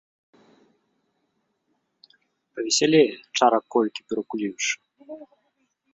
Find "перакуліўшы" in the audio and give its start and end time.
4.11-4.73